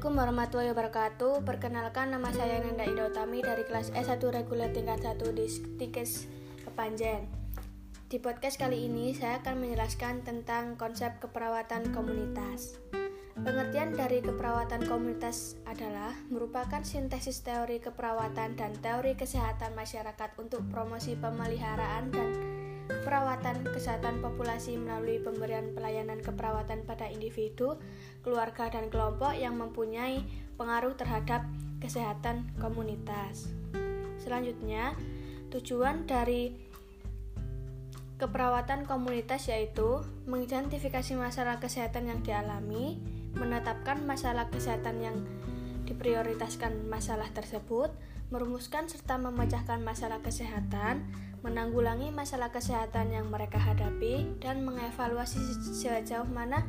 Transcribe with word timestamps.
Assalamualaikum 0.00 0.32
warahmatullahi 0.32 0.72
wabarakatuh. 0.72 1.32
Perkenalkan 1.44 2.08
nama 2.08 2.32
saya 2.32 2.64
Nanda 2.64 2.88
Ida 2.88 3.12
Utami 3.12 3.44
dari 3.44 3.68
kelas 3.68 3.92
S1 3.92 4.32
reguler 4.32 4.72
tingkat 4.72 5.04
1 5.04 5.20
di 5.36 5.44
Tikes 5.76 6.24
Kepanjen. 6.64 7.28
Di 8.08 8.16
podcast 8.16 8.56
kali 8.56 8.88
ini 8.88 9.12
saya 9.12 9.44
akan 9.44 9.60
menjelaskan 9.60 10.24
tentang 10.24 10.80
konsep 10.80 11.20
keperawatan 11.20 11.92
komunitas. 11.92 12.80
Pengertian 13.44 13.92
dari 13.92 14.24
keperawatan 14.24 14.88
komunitas 14.88 15.60
adalah 15.68 16.16
merupakan 16.32 16.80
sintesis 16.80 17.44
teori 17.44 17.76
keperawatan 17.84 18.56
dan 18.56 18.72
teori 18.80 19.12
kesehatan 19.20 19.76
masyarakat 19.76 20.32
untuk 20.40 20.64
promosi 20.72 21.12
pemeliharaan 21.12 22.08
dan 22.08 22.59
perawatan 23.06 23.62
kesehatan 23.70 24.18
populasi 24.20 24.76
melalui 24.76 25.22
pemberian 25.22 25.72
pelayanan 25.72 26.18
keperawatan 26.20 26.84
pada 26.84 27.06
individu, 27.08 27.78
keluarga, 28.20 28.68
dan 28.68 28.90
kelompok 28.90 29.34
yang 29.36 29.56
mempunyai 29.56 30.22
pengaruh 30.60 30.92
terhadap 30.98 31.46
kesehatan 31.80 32.50
komunitas. 32.60 33.48
Selanjutnya, 34.20 34.92
tujuan 35.48 36.04
dari 36.04 36.52
keperawatan 38.20 38.84
komunitas 38.84 39.48
yaitu 39.48 40.04
mengidentifikasi 40.28 41.16
masalah 41.16 41.56
kesehatan 41.56 42.12
yang 42.12 42.20
dialami, 42.20 43.00
menetapkan 43.32 44.04
masalah 44.04 44.52
kesehatan 44.52 45.00
yang 45.00 45.16
diprioritaskan 45.88 46.84
masalah 46.86 47.32
tersebut, 47.32 47.90
merumuskan 48.28 48.86
serta 48.86 49.16
memecahkan 49.16 49.80
masalah 49.82 50.20
kesehatan, 50.20 51.08
menanggulangi 51.40 52.12
masalah 52.12 52.52
kesehatan 52.52 53.12
yang 53.12 53.32
mereka 53.32 53.56
hadapi, 53.56 54.28
dan 54.40 54.64
mengevaluasi 54.64 55.40
sejauh 55.72 56.28
mana 56.28 56.64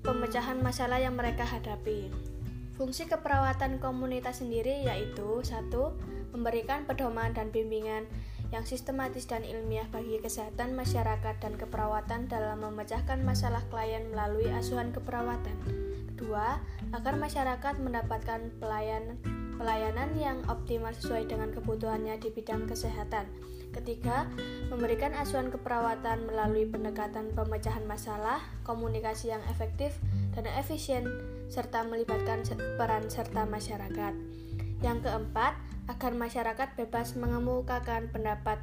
pemecahan 0.00 0.56
masalah 0.60 0.96
yang 1.02 1.16
mereka 1.16 1.44
hadapi. 1.44 2.08
Fungsi 2.78 3.10
keperawatan 3.10 3.82
komunitas 3.82 4.40
sendiri 4.40 4.86
yaitu 4.86 5.42
satu, 5.42 5.98
memberikan 6.30 6.86
pedoman 6.86 7.34
dan 7.34 7.50
bimbingan 7.50 8.06
yang 8.48 8.64
sistematis 8.64 9.28
dan 9.28 9.44
ilmiah 9.44 9.84
bagi 9.92 10.16
kesehatan 10.22 10.72
masyarakat 10.72 11.36
dan 11.36 11.52
keperawatan 11.60 12.32
dalam 12.32 12.64
memecahkan 12.64 13.20
masalah 13.20 13.60
klien 13.68 14.08
melalui 14.08 14.48
asuhan 14.48 14.88
keperawatan. 14.94 15.56
Kedua, 16.14 16.56
agar 16.96 17.14
masyarakat 17.20 17.74
mendapatkan 17.82 18.48
pelayanan 18.56 19.20
pelayanan 19.58 20.14
yang 20.14 20.38
optimal 20.46 20.94
sesuai 20.94 21.26
dengan 21.26 21.50
kebutuhannya 21.50 22.14
di 22.22 22.30
bidang 22.30 22.70
kesehatan. 22.70 23.26
Ketiga, 23.78 24.26
memberikan 24.74 25.14
asuhan 25.14 25.54
keperawatan 25.54 26.26
melalui 26.26 26.66
pendekatan 26.66 27.30
pemecahan 27.30 27.86
masalah, 27.86 28.42
komunikasi 28.66 29.30
yang 29.30 29.40
efektif 29.46 29.94
dan 30.34 30.50
efisien, 30.58 31.06
serta 31.46 31.86
melibatkan 31.86 32.42
peran 32.74 33.06
serta 33.06 33.46
masyarakat. 33.46 34.18
Yang 34.82 34.98
keempat, 35.06 35.54
agar 35.86 36.10
masyarakat 36.10 36.68
bebas 36.74 37.14
mengemukakan 37.14 38.10
pendapat 38.10 38.58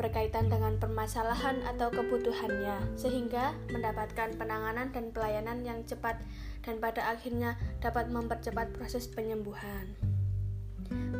berkaitan 0.00 0.48
dengan 0.48 0.80
permasalahan 0.80 1.60
atau 1.76 1.92
kebutuhannya, 1.92 2.96
sehingga 2.96 3.52
mendapatkan 3.68 4.40
penanganan 4.40 4.88
dan 4.88 5.12
pelayanan 5.12 5.68
yang 5.68 5.84
cepat 5.84 6.16
dan 6.64 6.80
pada 6.80 7.12
akhirnya 7.12 7.60
dapat 7.84 8.08
mempercepat 8.08 8.72
proses 8.72 9.04
penyembuhan. 9.04 9.92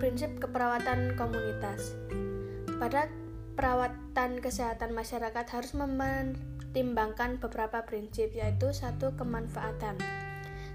Prinsip 0.01 0.41
keperawatan 0.41 1.21
komunitas. 1.21 1.97
Pada 2.77 3.09
perawatan 3.57 4.45
kesehatan 4.45 4.93
masyarakat 4.93 5.47
harus 5.49 5.73
mempertimbangkan 5.73 7.41
beberapa 7.41 7.89
prinsip 7.89 8.37
yaitu 8.37 8.69
satu 8.77 9.17
kemanfaatan. 9.17 9.97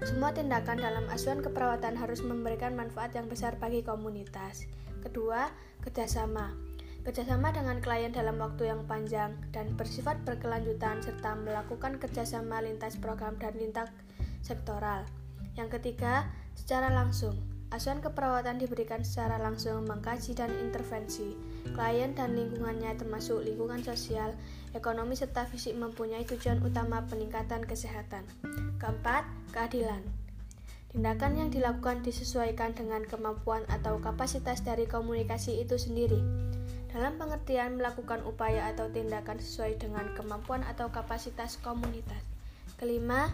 Semua 0.02 0.34
tindakan 0.34 0.82
dalam 0.82 1.06
asuhan 1.14 1.46
keperawatan 1.46 1.94
harus 1.94 2.26
memberikan 2.26 2.74
manfaat 2.74 3.14
yang 3.14 3.30
besar 3.30 3.54
bagi 3.62 3.86
komunitas. 3.86 4.66
Kedua, 4.98 5.46
kerjasama. 5.86 6.50
Kerjasama 7.06 7.54
dengan 7.54 7.78
klien 7.78 8.10
dalam 8.10 8.38
waktu 8.42 8.70
yang 8.74 8.82
panjang 8.90 9.34
dan 9.54 9.78
bersifat 9.78 10.18
berkelanjutan 10.26 11.02
serta 11.02 11.38
melakukan 11.38 12.02
kerjasama 12.02 12.62
lintas 12.66 12.98
program 12.98 13.38
dan 13.38 13.54
lintas 13.54 13.94
sektoral. 14.42 15.06
Yang 15.54 15.78
ketiga, 15.78 16.26
secara 16.58 16.90
langsung. 16.90 17.51
Asuhan 17.72 18.04
keperawatan 18.04 18.60
diberikan 18.60 19.00
secara 19.00 19.40
langsung 19.40 19.88
mengkaji 19.88 20.36
dan 20.36 20.52
intervensi. 20.60 21.32
Klien 21.72 22.12
dan 22.12 22.36
lingkungannya 22.36 22.92
termasuk 23.00 23.48
lingkungan 23.48 23.80
sosial, 23.80 24.36
ekonomi 24.76 25.16
serta 25.16 25.48
fisik 25.48 25.72
mempunyai 25.80 26.28
tujuan 26.28 26.60
utama 26.60 27.00
peningkatan 27.08 27.64
kesehatan. 27.64 28.28
Keempat, 28.76 29.24
keadilan. 29.56 30.04
Tindakan 30.92 31.40
yang 31.40 31.48
dilakukan 31.48 32.04
disesuaikan 32.04 32.76
dengan 32.76 33.08
kemampuan 33.08 33.64
atau 33.72 33.96
kapasitas 34.04 34.60
dari 34.60 34.84
komunikasi 34.84 35.64
itu 35.64 35.80
sendiri. 35.80 36.20
Dalam 36.92 37.16
pengertian 37.16 37.80
melakukan 37.80 38.20
upaya 38.28 38.68
atau 38.68 38.92
tindakan 38.92 39.40
sesuai 39.40 39.80
dengan 39.80 40.12
kemampuan 40.12 40.60
atau 40.68 40.92
kapasitas 40.92 41.56
komunitas. 41.64 42.20
Kelima, 42.76 43.32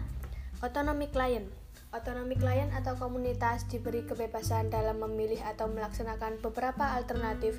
otonomi 0.63 1.11
klien. 1.11 1.58
Otonomi 1.89 2.37
klien 2.37 2.69
atau 2.69 2.93
komunitas 2.93 3.65
diberi 3.65 4.05
kebebasan 4.05 4.69
dalam 4.69 5.01
memilih 5.01 5.41
atau 5.41 5.65
melaksanakan 5.65 6.37
beberapa 6.37 6.85
alternatif 6.93 7.57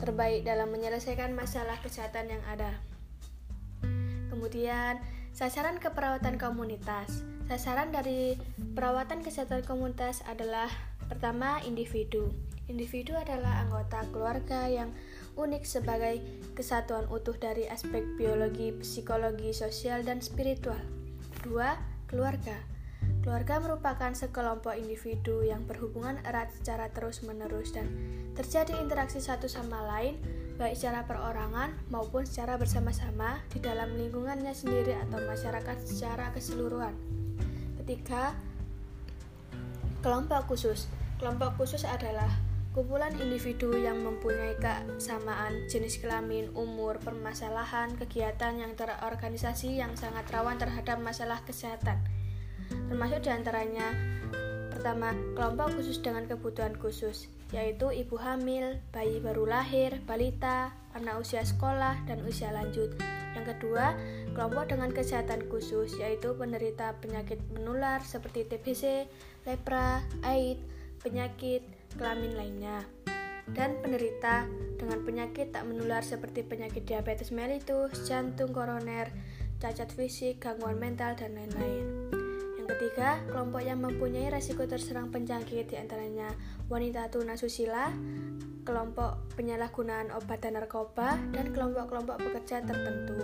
terbaik 0.00 0.48
dalam 0.48 0.72
menyelesaikan 0.72 1.36
masalah 1.36 1.76
kesehatan 1.84 2.32
yang 2.32 2.40
ada. 2.48 2.80
Kemudian, 4.32 4.96
sasaran 5.36 5.76
keperawatan 5.76 6.40
komunitas. 6.40 7.20
Sasaran 7.52 7.92
dari 7.92 8.40
perawatan 8.72 9.20
kesehatan 9.20 9.60
komunitas 9.68 10.24
adalah 10.24 10.72
pertama 11.12 11.60
individu. 11.68 12.32
Individu 12.72 13.12
adalah 13.12 13.60
anggota 13.60 14.08
keluarga 14.08 14.72
yang 14.72 14.88
unik 15.36 15.68
sebagai 15.68 16.24
kesatuan 16.56 17.04
utuh 17.12 17.36
dari 17.36 17.68
aspek 17.68 18.00
biologi, 18.16 18.72
psikologi, 18.80 19.52
sosial, 19.52 20.00
dan 20.00 20.24
spiritual. 20.24 20.80
Dua, 21.44 21.76
keluarga 22.08 22.75
Keluarga 23.26 23.58
merupakan 23.58 24.14
sekelompok 24.14 24.78
individu 24.78 25.42
yang 25.42 25.66
berhubungan 25.66 26.14
erat 26.22 26.46
secara 26.54 26.86
terus-menerus 26.94 27.74
dan 27.74 27.90
terjadi 28.38 28.78
interaksi 28.78 29.18
satu 29.18 29.50
sama 29.50 29.82
lain, 29.82 30.14
baik 30.54 30.78
secara 30.78 31.02
perorangan 31.10 31.74
maupun 31.90 32.22
secara 32.22 32.54
bersama-sama 32.54 33.42
di 33.50 33.58
dalam 33.58 33.98
lingkungannya 33.98 34.54
sendiri 34.54 34.94
atau 35.10 35.18
masyarakat 35.26 35.74
secara 35.82 36.30
keseluruhan. 36.38 36.94
Ketiga, 37.82 38.38
kelompok 40.06 40.46
khusus. 40.46 40.86
Kelompok 41.18 41.58
khusus 41.58 41.82
adalah 41.82 42.30
kumpulan 42.78 43.10
individu 43.18 43.74
yang 43.74 44.06
mempunyai 44.06 44.54
kesamaan 44.62 45.66
jenis 45.66 45.98
kelamin, 45.98 46.46
umur, 46.54 47.02
permasalahan, 47.02 47.90
kegiatan 47.98 48.54
yang 48.54 48.78
terorganisasi 48.78 49.82
yang 49.82 49.98
sangat 49.98 50.30
rawan 50.30 50.62
terhadap 50.62 51.02
masalah 51.02 51.42
kesehatan 51.42 51.98
termasuk 52.68 53.22
di 53.24 53.30
antaranya 53.30 53.92
pertama 54.70 55.16
kelompok 55.34 55.78
khusus 55.78 55.98
dengan 55.98 56.28
kebutuhan 56.30 56.76
khusus 56.78 57.26
yaitu 57.54 57.94
ibu 57.94 58.18
hamil, 58.18 58.82
bayi 58.90 59.22
baru 59.22 59.46
lahir, 59.46 60.02
balita, 60.02 60.74
anak 60.98 61.22
usia 61.22 61.46
sekolah, 61.46 61.94
dan 62.10 62.18
usia 62.26 62.50
lanjut. 62.50 62.90
Yang 63.38 63.54
kedua, 63.54 63.94
kelompok 64.34 64.74
dengan 64.74 64.90
kesehatan 64.90 65.46
khusus 65.46 65.94
yaitu 66.00 66.34
penderita 66.34 66.98
penyakit 66.98 67.38
menular 67.54 68.02
seperti 68.02 68.48
TBC, 68.50 69.06
lepra, 69.46 70.02
AIDS, 70.26 70.58
penyakit 71.04 71.62
kelamin 71.94 72.34
lainnya. 72.34 72.82
Dan 73.46 73.78
penderita 73.78 74.42
dengan 74.74 75.06
penyakit 75.06 75.54
tak 75.54 75.70
menular 75.70 76.02
seperti 76.02 76.42
penyakit 76.42 76.82
diabetes 76.82 77.30
mellitus, 77.30 77.94
jantung 78.10 78.50
koroner, 78.50 79.14
cacat 79.62 79.86
fisik, 79.94 80.42
gangguan 80.42 80.82
mental, 80.82 81.14
dan 81.14 81.38
lain-lain. 81.38 82.15
Yang 82.66 82.82
ketiga, 82.82 83.22
kelompok 83.30 83.62
yang 83.62 83.78
mempunyai 83.78 84.26
resiko 84.26 84.66
terserang 84.66 85.14
penyakit 85.14 85.70
di 85.70 85.78
antaranya 85.78 86.34
wanita 86.66 87.06
tunasusila, 87.14 87.94
kelompok 88.66 89.22
penyalahgunaan 89.38 90.10
obat 90.10 90.42
dan 90.42 90.58
narkoba, 90.58 91.14
dan 91.30 91.54
kelompok-kelompok 91.54 92.18
pekerja 92.18 92.66
tertentu. 92.66 93.22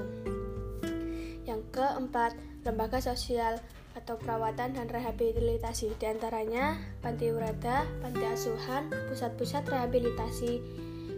Yang 1.42 1.58
keempat, 1.74 2.38
lembaga 2.62 3.02
sosial 3.02 3.58
atau 3.98 4.14
perawatan 4.14 4.78
dan 4.78 4.86
rehabilitasi 4.86 5.90
di 5.98 6.06
antaranya 6.06 6.78
panti 7.02 7.34
urada, 7.34 7.82
panti 7.98 8.22
asuhan, 8.22 8.94
pusat-pusat 9.10 9.66
rehabilitasi, 9.66 10.62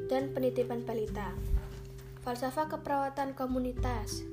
dan 0.09 0.33
penitipan 0.33 0.81
balita. 0.89 1.29
Falsafah 2.25 2.73
keperawatan 2.73 3.37
komunitas 3.37 4.25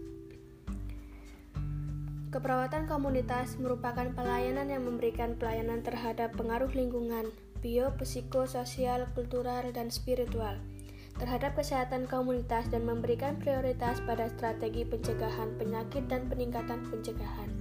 Keperawatan 2.32 2.88
komunitas 2.88 3.60
merupakan 3.60 4.08
pelayanan 4.16 4.72
yang 4.72 4.88
memberikan 4.88 5.36
pelayanan 5.36 5.84
terhadap 5.84 6.32
pengaruh 6.40 6.72
lingkungan, 6.72 7.28
bio, 7.60 7.92
psikososial, 8.00 9.12
kultural, 9.12 9.68
dan 9.76 9.92
spiritual 9.92 10.56
terhadap 11.20 11.60
kesehatan 11.60 12.08
komunitas 12.08 12.72
dan 12.72 12.88
memberikan 12.88 13.36
prioritas 13.36 14.00
pada 14.08 14.32
strategi 14.32 14.88
pencegahan 14.88 15.54
penyakit 15.60 16.08
dan 16.08 16.32
peningkatan 16.32 16.88
pencegahan. 16.88 17.52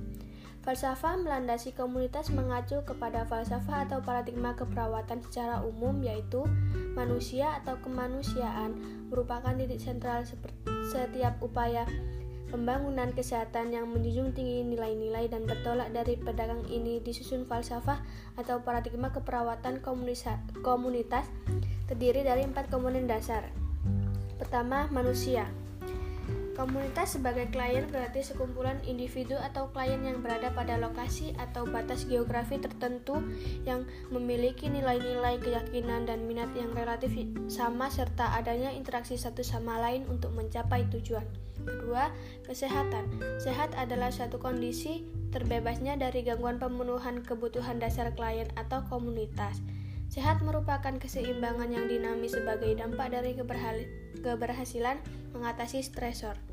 Falsafah 0.61 1.16
melandasi 1.16 1.73
komunitas 1.73 2.28
mengacu 2.31 2.84
kepada 2.84 3.25
falsafah 3.25 3.88
atau 3.88 4.05
paradigma 4.05 4.52
keperawatan 4.52 5.25
secara 5.25 5.64
umum 5.64 6.05
yaitu 6.05 6.44
manusia 6.93 7.58
atau 7.64 7.81
kemanusiaan 7.81 8.76
merupakan 9.08 9.56
titik 9.56 9.81
sentral 9.81 10.20
setiap 10.93 11.40
upaya 11.40 11.88
pembangunan 12.50 13.14
kesehatan 13.14 13.70
yang 13.70 13.87
menjunjung 13.88 14.35
tinggi 14.35 14.67
nilai-nilai 14.67 15.31
dan 15.31 15.47
bertolak 15.47 15.94
dari 15.94 16.19
pedagang 16.19 16.67
ini 16.67 16.99
disusun 17.00 17.47
falsafah 17.47 18.02
atau 18.37 18.61
paradigma 18.61 19.14
keperawatan 19.14 19.81
komunitas 20.61 21.31
terdiri 21.87 22.26
dari 22.26 22.44
empat 22.44 22.69
komponen 22.69 23.06
dasar. 23.06 23.47
Pertama, 24.37 24.91
manusia. 24.91 25.47
Komunitas 26.61 27.17
sebagai 27.17 27.49
klien 27.49 27.89
berarti 27.89 28.21
sekumpulan 28.21 28.77
individu 28.85 29.33
atau 29.41 29.73
klien 29.73 29.97
yang 30.05 30.21
berada 30.21 30.53
pada 30.53 30.77
lokasi 30.77 31.33
atau 31.41 31.65
batas 31.65 32.05
geografi 32.05 32.61
tertentu 32.61 33.17
yang 33.65 33.89
memiliki 34.12 34.69
nilai-nilai 34.69 35.41
keyakinan 35.41 36.05
dan 36.05 36.29
minat 36.29 36.53
yang 36.53 36.69
relatif 36.77 37.17
sama 37.49 37.89
serta 37.89 38.37
adanya 38.37 38.77
interaksi 38.77 39.17
satu 39.17 39.41
sama 39.41 39.81
lain 39.81 40.05
untuk 40.12 40.37
mencapai 40.37 40.85
tujuan. 40.93 41.25
Kedua, 41.65 42.12
kesehatan. 42.45 43.09
Sehat 43.41 43.73
adalah 43.73 44.12
suatu 44.12 44.37
kondisi 44.37 45.09
terbebasnya 45.33 45.97
dari 45.97 46.21
gangguan 46.29 46.61
pemenuhan 46.61 47.25
kebutuhan 47.25 47.81
dasar 47.81 48.12
klien 48.12 48.53
atau 48.61 48.85
komunitas. 48.93 49.65
Sehat 50.12 50.45
merupakan 50.45 50.93
keseimbangan 51.01 51.73
yang 51.73 51.89
dinamis 51.89 52.37
sebagai 52.37 52.77
dampak 52.77 53.17
dari 53.17 53.33
keberhasilan 54.21 55.01
mengatasi 55.33 55.81
stresor. 55.81 56.50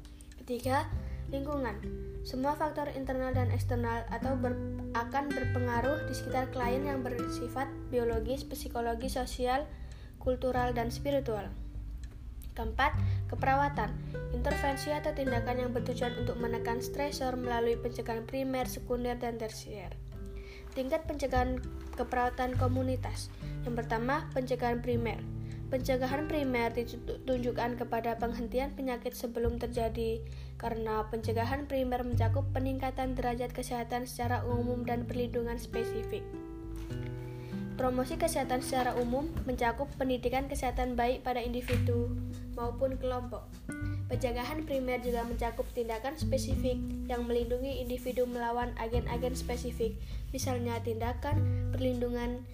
Ketiga, 0.47 0.87
lingkungan. 1.27 1.75
Semua 2.23 2.55
faktor 2.55 2.87
internal 2.95 3.35
dan 3.35 3.51
eksternal 3.51 4.07
atau 4.07 4.31
ber, 4.39 4.55
akan 4.95 5.27
berpengaruh 5.27 6.07
di 6.07 6.15
sekitar 6.15 6.47
klien 6.55 6.87
yang 6.87 7.03
bersifat 7.03 7.67
biologis, 7.91 8.47
psikologi, 8.47 9.11
sosial, 9.11 9.67
kultural, 10.23 10.71
dan 10.71 10.87
spiritual. 10.87 11.51
Keempat, 12.55 12.95
keperawatan. 13.27 13.91
Intervensi 14.31 14.95
atau 14.95 15.11
tindakan 15.11 15.67
yang 15.67 15.75
bertujuan 15.75 16.15
untuk 16.15 16.39
menekan 16.39 16.79
stresor 16.79 17.35
melalui 17.35 17.75
pencegahan 17.75 18.23
primer, 18.23 18.71
sekunder, 18.71 19.19
dan 19.19 19.35
tersier. 19.35 19.99
Tingkat 20.71 21.03
pencegahan 21.11 21.59
keperawatan 21.99 22.55
komunitas. 22.55 23.27
Yang 23.67 23.83
pertama, 23.83 24.31
pencegahan 24.31 24.79
primer. 24.79 25.19
Pencegahan 25.67 26.31
primer 26.31 26.71
ditunjukkan 26.71 27.75
kepada 27.75 28.15
penghentian 28.15 28.71
penyakit 28.71 29.11
sebelum 29.11 29.59
terjadi 29.59 30.23
karena 30.55 31.03
pencegahan 31.11 31.67
primer 31.67 32.07
mencakup 32.07 32.47
peningkatan 32.55 33.19
derajat 33.19 33.51
kesehatan 33.51 34.07
secara 34.07 34.47
umum 34.47 34.87
dan 34.87 35.03
perlindungan 35.03 35.59
spesifik. 35.59 36.23
Promosi 37.75 38.15
kesehatan 38.15 38.63
secara 38.63 38.95
umum 38.95 39.27
mencakup 39.43 39.91
pendidikan 39.99 40.47
kesehatan 40.47 40.95
baik 40.95 41.21
pada 41.27 41.43
individu 41.43 42.15
maupun 42.55 42.95
kelompok. 42.95 43.45
Pencegahan 44.07 44.63
primer 44.63 45.03
juga 45.03 45.27
mencakup 45.27 45.67
tindakan 45.75 46.15
spesifik 46.15 46.79
yang 47.11 47.27
melindungi 47.27 47.83
individu 47.83 48.23
melawan 48.23 48.71
agen-agen 48.79 49.35
spesifik, 49.35 49.99
misalnya 50.31 50.79
tindakan 50.79 51.37
perlindungan 51.75 52.47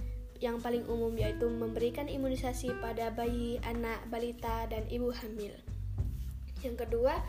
yang 0.43 0.59
paling 0.59 0.83
umum 0.91 1.15
yaitu 1.15 1.47
memberikan 1.47 2.11
imunisasi 2.11 2.75
pada 2.83 3.07
bayi, 3.15 3.63
anak, 3.63 4.03
balita, 4.11 4.67
dan 4.67 4.83
ibu 4.91 5.15
hamil. 5.15 5.55
Yang 6.59 6.83
kedua, 6.83 7.23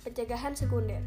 pencegahan 0.00 0.56
sekunder. 0.56 1.04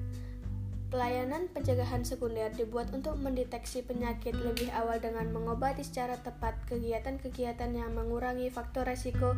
Pelayanan 0.93 1.49
pencegahan 1.51 2.05
sekunder 2.05 2.53
dibuat 2.53 2.93
untuk 2.93 3.17
mendeteksi 3.19 3.83
penyakit 3.83 4.37
lebih 4.37 4.69
awal 4.71 5.01
dengan 5.01 5.27
mengobati 5.33 5.83
secara 5.83 6.15
tepat 6.21 6.55
kegiatan-kegiatan 6.69 7.73
yang 7.75 7.91
mengurangi 7.91 8.47
faktor 8.47 8.87
resiko 8.87 9.35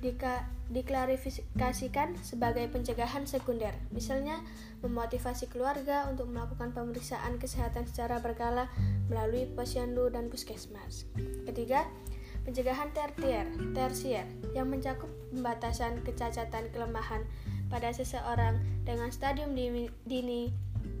diklarifikasikan 0.00 2.16
sebagai 2.24 2.64
pencegahan 2.72 3.28
sekunder. 3.28 3.76
Misalnya, 3.92 4.40
memotivasi 4.80 5.52
keluarga 5.52 6.08
untuk 6.08 6.32
melakukan 6.32 6.72
pemeriksaan 6.72 7.36
kesehatan 7.36 7.84
secara 7.84 8.16
berkala 8.18 8.72
melalui 9.12 9.44
posyandu 9.52 10.08
dan 10.08 10.32
puskesmas. 10.32 11.04
Ketiga, 11.44 11.84
pencegahan 12.48 12.88
tertier, 12.96 13.44
tersier 13.76 14.24
yang 14.56 14.72
mencakup 14.72 15.12
pembatasan 15.30 16.02
kecacatan 16.02 16.72
kelemahan 16.72 17.28
pada 17.68 17.92
seseorang 17.94 18.58
dengan 18.82 19.14
stadium 19.14 19.54
dini 19.54 20.50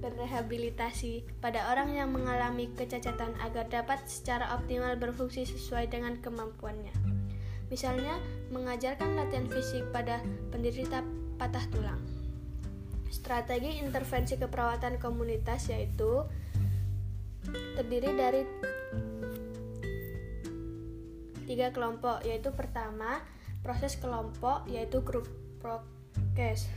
rehabilitasi 0.00 1.28
pada 1.44 1.68
orang 1.72 1.92
yang 1.92 2.08
mengalami 2.08 2.72
kecacatan 2.72 3.36
agar 3.44 3.68
dapat 3.68 4.00
secara 4.08 4.56
optimal 4.56 4.96
berfungsi 4.96 5.44
sesuai 5.44 5.92
dengan 5.92 6.16
kemampuannya. 6.24 7.19
Misalnya, 7.70 8.18
mengajarkan 8.50 9.14
latihan 9.14 9.46
fisik 9.46 9.86
pada 9.94 10.18
penderita 10.50 11.06
patah 11.38 11.64
tulang. 11.70 12.02
Strategi 13.10 13.78
intervensi 13.78 14.34
keperawatan 14.38 14.98
komunitas 14.98 15.70
yaitu 15.70 16.26
terdiri 17.78 18.10
dari 18.14 18.42
tiga 21.50 21.74
kelompok, 21.74 22.22
yaitu 22.22 22.54
pertama 22.54 23.22
proses 23.66 23.98
kelompok 23.98 24.66
yaitu 24.70 25.02
grup 25.02 25.26
prokes, 25.58 26.70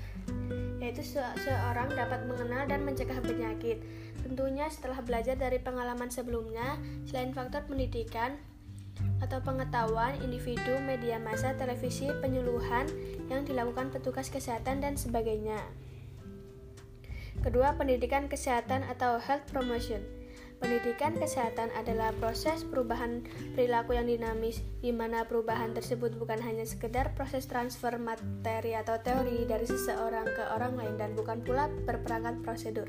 yaitu 0.82 1.06
se 1.06 1.22
seorang 1.22 1.94
dapat 1.94 2.26
mengenal 2.26 2.66
dan 2.66 2.82
mencegah 2.82 3.22
penyakit. 3.22 3.82
Tentunya 4.26 4.66
setelah 4.74 5.06
belajar 5.06 5.38
dari 5.38 5.62
pengalaman 5.62 6.10
sebelumnya, 6.10 6.82
selain 7.06 7.36
faktor 7.36 7.70
pendidikan, 7.70 8.42
atau 9.24 9.40
pengetahuan 9.40 10.20
individu, 10.20 10.78
media 10.84 11.18
massa, 11.18 11.56
televisi, 11.56 12.12
penyuluhan 12.20 12.86
yang 13.32 13.48
dilakukan 13.48 13.90
petugas 13.90 14.28
kesehatan 14.28 14.84
dan 14.84 15.00
sebagainya. 15.00 15.58
Kedua, 17.42 17.76
pendidikan 17.76 18.32
kesehatan 18.32 18.86
atau 18.88 19.20
health 19.20 19.48
promotion. 19.52 20.04
Pendidikan 20.64 21.20
kesehatan 21.20 21.76
adalah 21.76 22.16
proses 22.24 22.64
perubahan 22.64 23.28
perilaku 23.52 24.00
yang 24.00 24.08
dinamis, 24.08 24.64
di 24.80 24.96
mana 24.96 25.28
perubahan 25.28 25.76
tersebut 25.76 26.16
bukan 26.16 26.40
hanya 26.40 26.64
sekedar 26.64 27.12
proses 27.20 27.52
transfer 27.52 28.00
materi 28.00 28.72
atau 28.72 28.96
teori 29.04 29.44
dari 29.44 29.68
seseorang 29.68 30.24
ke 30.24 30.44
orang 30.56 30.80
lain 30.80 30.96
dan 30.96 31.20
bukan 31.20 31.44
pula 31.44 31.68
berperangkat 31.84 32.40
prosedur. 32.48 32.88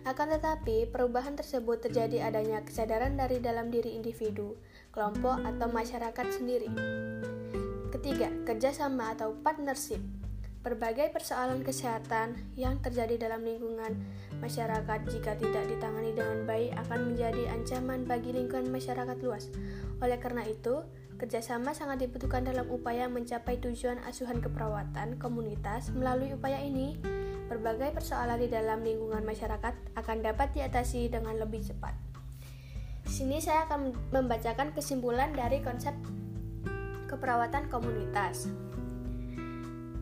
Akan 0.00 0.32
tetapi, 0.32 0.88
perubahan 0.88 1.36
tersebut 1.36 1.84
terjadi 1.84 2.32
adanya 2.32 2.64
kesadaran 2.64 3.20
dari 3.20 3.36
dalam 3.36 3.68
diri 3.68 3.92
individu, 3.92 4.56
kelompok, 4.96 5.44
atau 5.44 5.68
masyarakat 5.68 6.26
sendiri. 6.32 6.72
Ketiga, 7.92 8.32
kerjasama 8.48 9.12
atau 9.12 9.36
partnership. 9.44 10.00
Berbagai 10.60 11.08
persoalan 11.12 11.64
kesehatan 11.64 12.36
yang 12.52 12.80
terjadi 12.84 13.16
dalam 13.16 13.40
lingkungan 13.40 13.96
masyarakat 14.44 15.08
jika 15.08 15.32
tidak 15.36 15.64
ditangani 15.68 16.12
dengan 16.12 16.44
baik 16.44 16.76
akan 16.84 17.12
menjadi 17.12 17.48
ancaman 17.48 18.04
bagi 18.04 18.36
lingkungan 18.36 18.68
masyarakat 18.68 19.16
luas. 19.24 19.48
Oleh 20.04 20.20
karena 20.20 20.44
itu, 20.44 20.84
kerjasama 21.16 21.72
sangat 21.72 22.04
dibutuhkan 22.04 22.44
dalam 22.44 22.68
upaya 22.68 23.08
mencapai 23.08 23.56
tujuan 23.60 24.04
asuhan 24.04 24.40
keperawatan 24.44 25.16
komunitas. 25.16 25.92
Melalui 25.96 26.36
upaya 26.36 26.60
ini, 26.60 26.96
berbagai 27.50 27.90
persoalan 27.90 28.38
di 28.38 28.46
dalam 28.46 28.86
lingkungan 28.86 29.26
masyarakat 29.26 29.74
akan 29.98 30.16
dapat 30.22 30.54
diatasi 30.54 31.10
dengan 31.10 31.34
lebih 31.34 31.66
cepat. 31.66 31.92
Di 33.02 33.10
sini 33.10 33.42
saya 33.42 33.66
akan 33.66 33.90
membacakan 34.14 34.70
kesimpulan 34.70 35.34
dari 35.34 35.58
konsep 35.58 35.90
keperawatan 37.10 37.66
komunitas. 37.66 38.46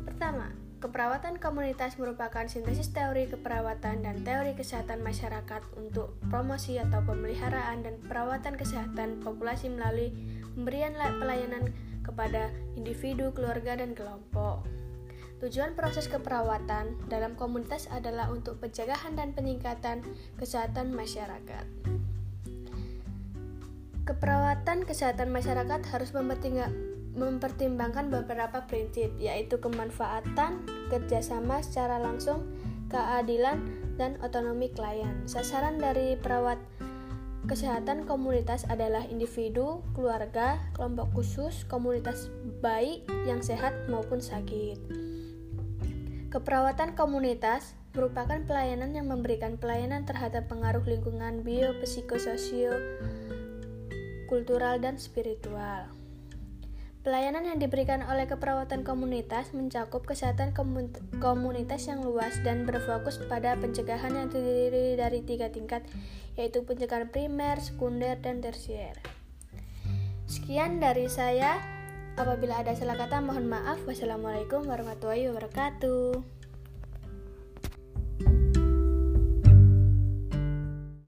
Pertama, 0.05 0.53
keperawatan 0.85 1.41
komunitas 1.41 1.97
merupakan 1.97 2.45
sintesis 2.45 2.93
teori 2.93 3.25
keperawatan 3.33 4.05
dan 4.05 4.17
teori 4.29 4.53
kesehatan 4.53 5.01
masyarakat 5.01 5.65
untuk 5.81 6.21
promosi 6.29 6.77
atau 6.77 7.01
pemeliharaan 7.01 7.81
dan 7.81 7.97
perawatan 8.05 8.61
kesehatan 8.61 9.25
populasi 9.25 9.73
melalui 9.73 10.13
pemberian 10.53 10.93
pelayanan 10.93 11.73
kepada 12.05 12.53
individu, 12.77 13.33
keluarga, 13.33 13.81
dan 13.81 13.97
kelompok. 13.97 14.69
Tujuan 15.39 15.79
proses 15.79 16.11
keperawatan 16.11 17.07
dalam 17.07 17.39
komunitas 17.39 17.87
adalah 17.95 18.27
untuk 18.27 18.59
pencegahan 18.59 19.15
dan 19.15 19.31
peningkatan 19.31 20.03
kesehatan 20.35 20.91
masyarakat. 20.91 21.63
Keperawatan 24.03 24.83
kesehatan 24.83 25.31
masyarakat 25.31 25.79
harus 25.95 26.11
mempertimbangkan 27.15 28.11
beberapa 28.11 28.67
prinsip, 28.67 29.15
yaitu 29.23 29.63
kemanfaatan, 29.63 30.67
kerjasama 30.91 31.63
secara 31.63 32.03
langsung, 32.03 32.43
keadilan, 32.91 33.63
dan 33.95 34.19
otonomi 34.27 34.75
klien. 34.75 35.23
Sasaran 35.31 35.79
dari 35.79 36.19
perawat 36.19 36.59
kesehatan 37.47 38.11
komunitas 38.11 38.67
adalah 38.67 39.07
individu, 39.07 39.87
keluarga, 39.95 40.59
kelompok 40.75 41.15
khusus, 41.15 41.63
komunitas 41.71 42.27
baik 42.59 43.07
yang 43.23 43.39
sehat 43.39 43.87
maupun 43.87 44.19
sakit. 44.19 45.08
Keperawatan 46.29 46.93
komunitas 46.93 47.73
merupakan 47.97 48.37
pelayanan 48.45 48.93
yang 48.93 49.09
memberikan 49.09 49.57
pelayanan 49.57 50.05
terhadap 50.05 50.45
pengaruh 50.45 50.85
lingkungan 50.85 51.41
bio, 51.41 51.73
psikososio, 51.81 52.77
kultural, 54.29 54.77
dan 54.77 55.01
spiritual. 55.01 55.89
Pelayanan 57.01 57.49
yang 57.49 57.57
diberikan 57.57 58.05
oleh 58.05 58.29
keperawatan 58.29 58.85
komunitas 58.85 59.57
mencakup 59.57 60.05
kesehatan 60.05 60.53
komunitas 61.17 61.89
yang 61.89 62.05
luas 62.05 62.37
dan 62.45 62.69
berfokus 62.69 63.17
pada 63.25 63.57
pencegahan 63.57 64.13
yang 64.13 64.29
terdiri 64.29 65.01
dari 65.01 65.25
tiga 65.25 65.49
tingkat, 65.49 65.81
yaitu 66.37 66.61
pencegahan 66.61 67.09
primer, 67.09 67.57
sekunder, 67.57 68.21
dan 68.21 68.45
tersier. 68.45 69.01
Sekian 70.29 70.77
dari 70.77 71.09
saya. 71.09 71.78
Apabila 72.19 72.59
ada 72.59 72.75
salah 72.75 72.99
kata, 72.99 73.23
mohon 73.23 73.47
maaf. 73.47 73.79
Wassalamualaikum 73.87 74.67
warahmatullahi 74.67 75.31
wabarakatuh. 75.31 76.38